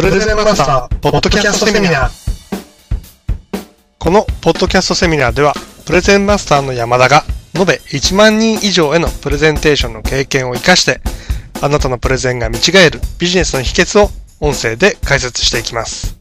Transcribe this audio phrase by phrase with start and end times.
[0.00, 2.10] プレゼンマスター、ポッドキャストセミナー。
[3.98, 5.52] このポッドキャストセミナーでは、
[5.84, 7.22] プレゼンマスターの山田が、
[7.54, 11.02] 延べ1万人以上へのプレゼンテーションの経験を活かして、
[11.60, 14.08] あなたのプレゼンが見違えるビジネスの秘訣を
[14.40, 16.16] 音声で解説していきます。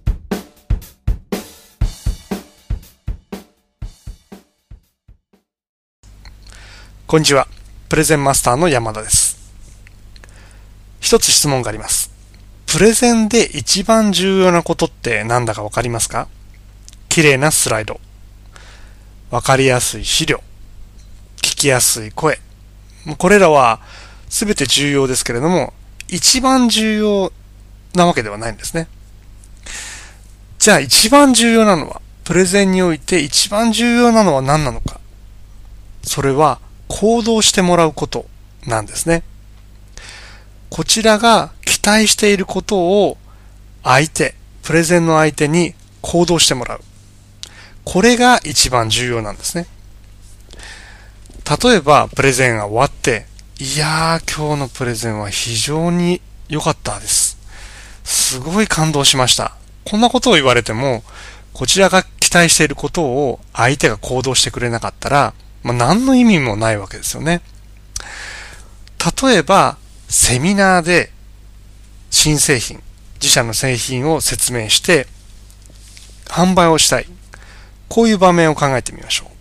[7.07, 7.47] こんにちは。
[7.87, 9.37] プレゼンマスターの山田です。
[10.99, 12.08] 一つ質問があります。
[12.71, 16.27] プレゼンで一番重要なことって何だかわかりますか？
[17.09, 17.99] 綺麗なスライド。
[19.31, 20.39] わかりやすい資料。
[21.37, 22.39] 聞きやすい声。
[23.17, 23.79] これらは
[24.29, 25.73] 全て重要ですけれども、
[26.09, 27.33] 一番重要
[27.95, 28.87] なわけではないんですね。
[30.59, 34.99] じゃあ一番重要なのは、プレゼンにおいて一番重要なのは何なのか？
[36.03, 38.27] それは行動してもらうこと
[38.67, 39.23] なんですね。
[40.69, 43.17] こちらが期待していることを
[43.83, 46.81] 相手、プレゼンの相手に行動してもらう。
[47.85, 49.65] これが一番重要なんですね。
[51.63, 53.27] 例えば、プレゼンが終わって、
[53.59, 57.37] いやー、今日のプレゼンは非常に良かったです。
[58.03, 59.53] すごい感動しました。
[59.85, 61.03] こんなことを言われても、
[61.53, 67.41] こちらが期待していることを相手が行動してくれなかったら、まあ、何の意味もないわけですよね。
[69.23, 69.77] 例えば、
[70.09, 71.11] セミナーで
[72.09, 72.81] 新製品、
[73.15, 75.07] 自社の製品を説明して
[76.25, 77.05] 販売をしたい。
[77.87, 79.39] こういう場面を考えてみましょう。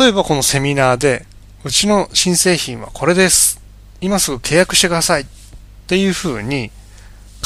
[0.00, 1.26] 例えばこのセミナーで、
[1.64, 3.60] うちの新製品はこれです。
[4.00, 5.22] 今すぐ契約してください。
[5.22, 5.26] っ
[5.86, 6.70] ていう風に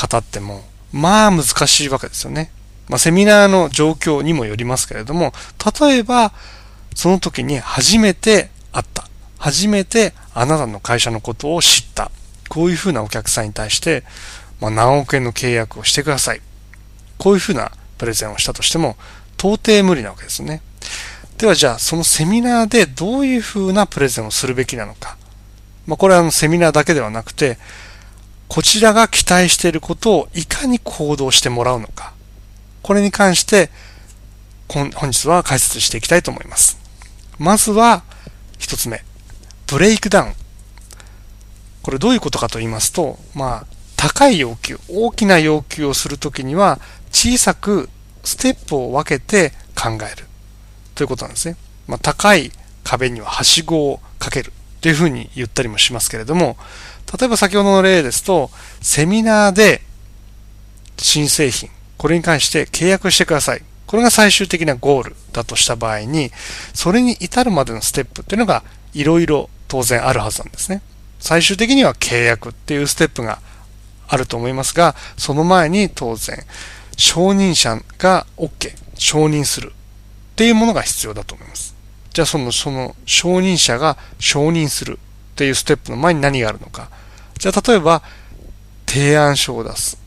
[0.00, 2.52] 語っても、まあ難しいわけですよね。
[2.88, 5.32] まあセミナーの状況にもよりますけれども、
[5.80, 6.32] 例えば
[6.94, 9.08] その時に初めて会った。
[9.38, 12.10] 初めてあなたの会社のことを知った。
[12.48, 14.04] こういうふうなお客さんに対して、
[14.60, 16.40] まあ、何億円の契約をしてください。
[17.18, 18.96] こういうふうなプレゼンをしたとしても、
[19.36, 20.62] 到底無理なわけですね。
[21.36, 25.16] ではじゃあ、そのセミナーでどういうふうなプレゼンをするべきなのか。
[25.86, 27.58] まあ、これはあのセミナーだけではなくて、
[28.48, 32.12] こちらが期待していることをいかに行動してもらうのか。
[32.82, 33.70] これに関して、
[34.68, 36.78] 本日は解説していきたいと思います。
[37.38, 38.02] まずは、
[38.58, 39.04] 一つ目。
[39.66, 40.34] ブレイクダウン。
[41.88, 43.66] これどういうことかと言いますと、まあ、
[43.96, 46.80] 高い要求、大きな要求をするときには、
[47.12, 47.88] 小さく
[48.22, 50.26] ステップを分けて考える。
[50.94, 51.56] ということなんですね。
[51.86, 52.52] まあ、高い
[52.84, 54.52] 壁にははしごをかける。
[54.82, 56.58] というふうに言ったりもしますけれども、
[57.18, 58.50] 例えば先ほどの例ですと、
[58.82, 59.80] セミナーで
[60.98, 63.62] 新製品、これに関して契約してください。
[63.86, 66.32] これが最終的なゴールだとした場合に、
[66.74, 68.62] それに至るまでのステップっていうのが
[68.92, 70.82] いろいろ当然あるはずなんですね。
[71.18, 73.40] 最終的には契約っていうステップが
[74.06, 76.44] あると思いますが、その前に当然、
[76.96, 81.74] 承認者が OK、承認するっていうものが必要だと思います。
[82.12, 84.98] じゃあその、その承認者が承認する
[85.32, 86.90] っていうステップの前に何があるのか。
[87.38, 88.02] じゃあ例えば、
[88.86, 89.98] 提案書を出す。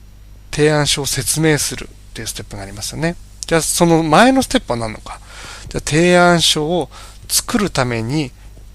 [0.51, 3.15] 提案書を説明するっていうステップがありますよね。
[3.47, 5.19] じゃあその前のステップは何のか。
[5.69, 6.89] じゃあ提案書を
[7.29, 8.31] 作るために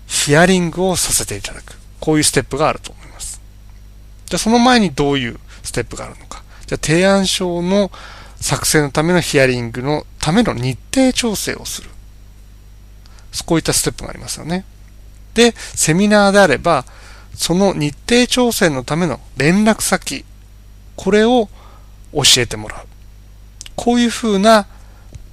[0.07, 1.76] ヒアリングをさせていただく。
[2.07, 3.41] こういうステップがあると思います。
[4.27, 6.45] じゃあその前にどういうステップがあるのか。
[6.65, 7.91] じゃあ提案書の
[8.37, 11.91] 作成のためのヒアリングのための日程調整をする。
[13.45, 14.65] こういったステップがありますよね。
[15.35, 16.85] で、セミナーであれば、
[17.35, 20.25] その日程調整のための連絡先、
[20.95, 21.49] これを
[22.13, 22.87] 教えてもらう。
[23.75, 24.69] こういうふうな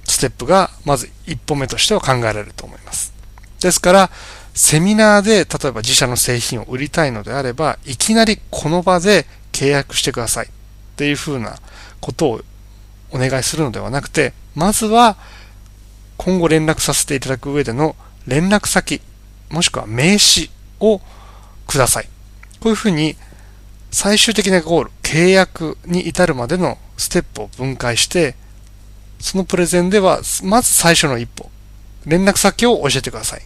[0.08, 3.14] ステップが、まず一歩目としては考えられると思います。
[3.60, 4.10] ですから、
[4.54, 10.48] セミナーで例えば自社の製品を売りたいのであれば、いきなりこの場で契約してくださいっ
[10.96, 11.56] ていうふうな
[12.00, 12.40] ことを
[13.10, 15.16] お願いするのではなくて、まずは
[16.16, 19.00] 今後連絡させていただく上での連絡先、
[19.50, 21.00] もしくは名刺を
[21.66, 22.08] ください。
[22.60, 23.16] こういうふうに
[23.90, 28.36] 最終的なゴール、契約に至るまでのステップを分解して、
[29.18, 31.50] そのプレゼンでは、まず最初の一歩、
[32.06, 33.42] 連絡先を教えてください。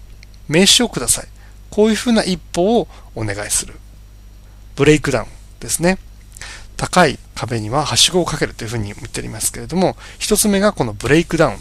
[0.49, 1.29] 名刺をください。
[1.71, 3.75] こういうふうな一歩をお願いする。
[4.75, 5.29] ブレイクダウン
[5.61, 5.99] ですね。
[6.77, 11.59] 高い壁にははしごをかけるというふうに言っていますけれども、一つ目がこのブレイクダウン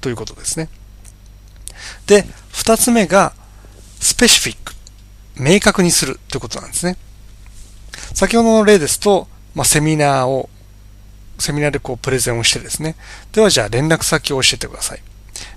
[0.00, 0.68] ということですね。
[2.06, 3.32] で、二つ目が
[4.00, 4.74] specific。
[5.36, 6.96] 明確にするということなんですね。
[8.14, 10.50] 先ほどの例ですと、まあ、セミナーを、
[11.38, 12.96] セミナーでこうプレゼンをしてですね。
[13.30, 15.02] ではじゃあ連絡先を教えてください。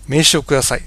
[0.08, 0.84] 名刺をください。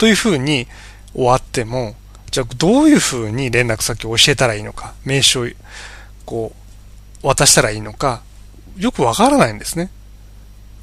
[0.00, 0.66] というふうに
[1.12, 1.94] 終わっても、
[2.30, 5.54] じゃあどういうふうに連絡先を教えたらいいのか、名刺を
[6.24, 6.54] こ
[7.22, 8.22] う渡したらいいのか、
[8.78, 9.90] よくわからないんですね。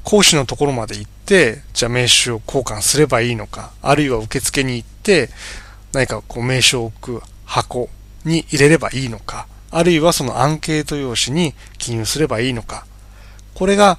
[0.04, 5.30] 講師のところまで行って、じゃあ名刺を交換すればいいのか、あるいは受付に行って、
[5.92, 7.90] 何かこう名刺を置く箱
[8.24, 12.86] に入れればいいのか、あるいはそのアンケート用紙に記入すればいいのか、
[13.54, 13.98] これが、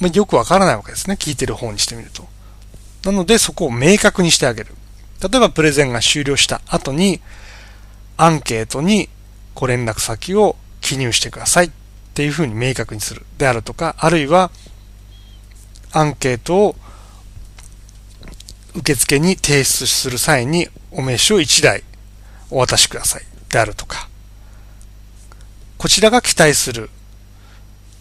[0.00, 1.14] まあ、よくわからないわけですね。
[1.14, 2.26] 聞いてる方にしてみると。
[3.04, 4.74] なのでそこを明確にしてあげる。
[5.22, 7.20] 例えばプレゼンが終了した後に、
[8.16, 9.08] アンケートに
[9.54, 11.70] ご連絡先を記入してくださいっ
[12.14, 14.50] ていうふうに明確にするであるとか、あるいは
[15.92, 16.76] アンケートを
[18.74, 21.82] 受付に提出する際にお名刺を1台
[22.50, 24.08] お渡しくださいであるとか、
[25.78, 26.90] こちらが期待する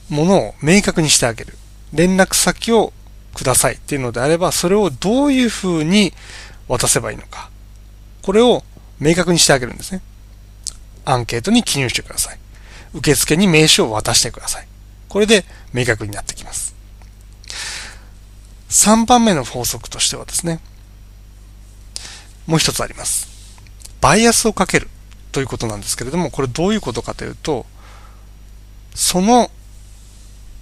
[0.10, 1.54] ものを明確にしてあげる。
[1.94, 2.94] 連絡先を
[3.34, 6.14] くださいっていうのであれば、それをどういうふうに
[6.68, 7.50] 渡せばいいのか。
[8.22, 8.64] これを
[9.00, 10.02] 明確にしてあげるんですね。
[11.06, 12.40] アンケートに記入してください。
[12.94, 14.68] 受付に名刺を渡してください。
[15.08, 16.76] これで明確になってきます。
[18.70, 20.60] 3番目の法則としてはですね、
[22.46, 23.28] もう一つあります。
[24.02, 24.90] バイアスをかける
[25.32, 27.66] ということなんですけれども、これどういうことかというと、
[28.94, 29.50] その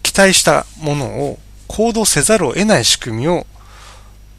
[0.03, 3.45] 期待したものを行動せざるを得ない仕組みを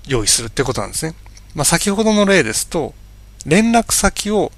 [0.06, 1.14] 用意するってことなんですね。
[1.54, 2.94] まあ、先ほどの例ですと、
[3.46, 4.52] 連絡先を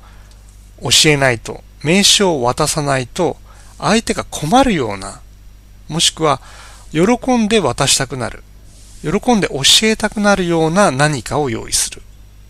[0.83, 3.37] 教えないと、名刺を渡さないと、
[3.79, 5.21] 相手が困るような、
[5.89, 6.41] もしくは
[6.93, 8.43] 喜んで渡したくなる、
[9.03, 12.03] 喜んで教えたくなるような何かを用意するっ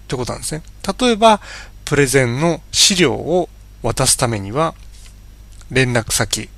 [0.08, 0.62] てことなんですね。
[0.98, 1.40] 例えば、
[1.84, 3.48] プレゼンの資料を
[3.82, 4.74] 渡すためには、
[5.70, 6.48] 連絡先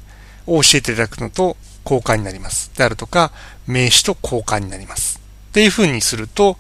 [0.47, 2.71] を教えていただくのと交換になります。
[2.77, 3.33] であるとか、
[3.67, 5.21] 名刺と交換になります。
[5.51, 6.57] っていう風にすると、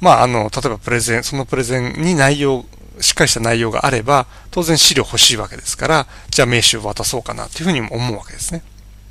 [0.00, 2.64] まあ、あの、例えばプレゼン、そのプレゼンに内容、
[3.00, 8.62] しっかりした内容があれば、当然資料欲しいわけですから、じゃあ名刺を渡そうかなっていうふうにも思うわけですね。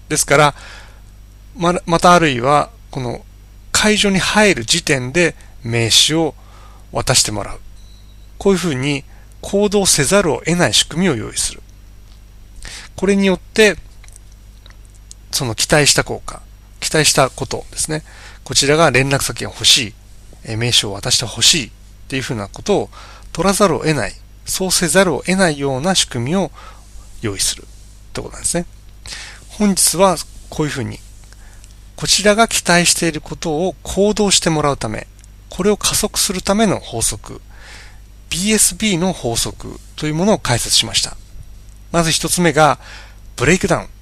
[0.09, 0.55] ですから、
[1.55, 3.25] ま、またあるいは、この
[3.71, 6.35] 会場に入る時点で名刺を
[6.91, 7.59] 渡してもらう。
[8.37, 9.03] こういうふうに
[9.41, 11.61] 行動せざるを得ない仕組みを用意する。
[12.95, 13.77] これによって、
[15.37, 16.41] その期待した効果、
[16.79, 18.01] 期待したことですね。
[18.43, 19.93] こちらが連絡先が欲し
[20.47, 20.57] い。
[20.57, 21.71] 名称を渡してほしいっ
[22.07, 22.89] ていうふうなことを
[23.33, 24.13] 取らざるを得ない、
[24.45, 26.49] そうせざるを得ないような仕組みを
[27.21, 27.65] 用意するっ
[28.13, 28.65] てことなんですね。
[29.49, 30.17] 本日は
[30.49, 30.99] こういうふうに、
[31.97, 35.05] こちらが期待していることを行動してもらうため、
[35.49, 37.41] これを加速するための法則、
[38.31, 41.15] BSB の法則というものを解説しました。
[41.91, 42.79] まず一つ目が、
[43.35, 43.96] ブレイクダウン。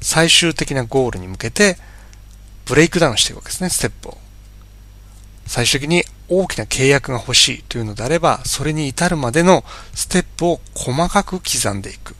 [0.00, 1.76] 最終的なゴールに向けて、
[2.64, 4.18] ブレイクダウンしていくわけですね、ステップを。
[5.46, 9.64] 最終的に大きな契約が欲しいというのであれば、それに至るまでの
[9.94, 12.16] ステップを細かく刻んでいく。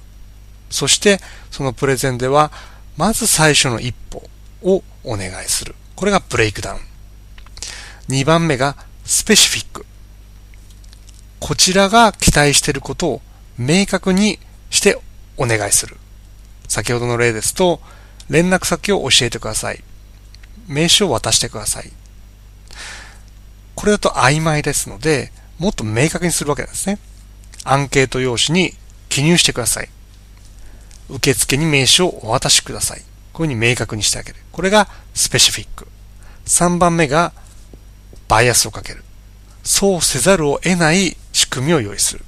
[0.70, 1.20] そして、
[1.50, 2.52] そのプレゼンでは、
[2.96, 4.28] まず最初の一歩
[4.62, 5.74] をお願いする。
[5.96, 6.80] これがブレイクダウン。
[8.08, 9.84] 2番目がスペシフィック。
[11.40, 13.22] こちらが期待していることを
[13.58, 14.38] 明確に
[14.70, 14.98] して
[15.36, 15.96] お願いする。
[16.68, 17.80] 先ほどの例ですと、
[18.28, 19.82] 連絡先を教えてください。
[20.66, 21.92] 名刺を渡してください。
[23.74, 26.98] これだと曖昧ですので、もっと明確にするわけなんですね。
[27.64, 28.72] アンケート用紙に
[29.08, 29.88] 記入してください。
[31.08, 33.02] 受付に名刺をお渡しください。
[33.32, 34.36] こういうふうに明確にしてあげる。
[34.50, 35.86] これがスペシフィック。
[36.46, 37.32] 3番目が
[38.28, 39.04] バイアスをかける。
[39.62, 42.24] そうせざるを得ない仕組みを用意する。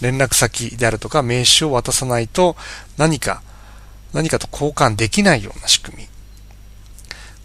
[0.00, 2.56] 連絡先であるとか名刺を渡さないと
[2.98, 3.42] 何か、
[4.12, 6.08] 何かと交換できないような仕組み。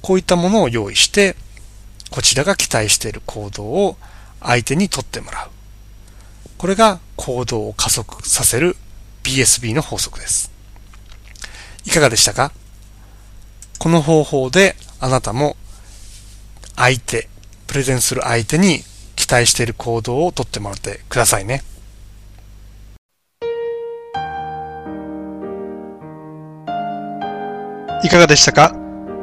[0.01, 1.35] こういったものを用意して、
[2.11, 3.97] こちらが期待している行動を
[4.41, 5.49] 相手に取ってもらう。
[6.57, 8.75] これが行動を加速させる
[9.23, 10.51] BSB の法則です。
[11.85, 12.51] いかがでしたか？
[13.79, 15.55] この方法であなたも
[16.75, 17.29] 相手、
[17.67, 18.81] プレゼンする相手に
[19.15, 21.63] 期待している行動をとってもらってくださいね。
[28.03, 28.73] いかがでしたか？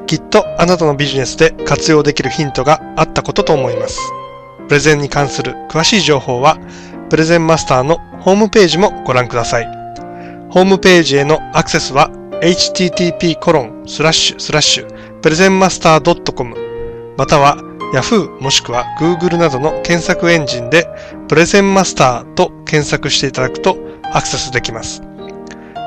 [0.07, 4.00] きっとあなたのビジネスで活用できるヒントがあったことと思います。
[4.69, 6.59] プレゼンに関する詳しい情報は、
[7.11, 9.66] プレゼンマスターのホームページもご覧ください。
[10.50, 12.11] ホームページへのアクセスは
[12.43, 16.54] http コロンスラッシュスラッシュプレゼンマスター .com
[17.16, 17.57] または
[17.93, 20.88] Yahoo もしくは Google などの検索エンジンで
[21.28, 23.76] プレゼンマスターと検索していただくと
[24.12, 25.02] アクセスできます。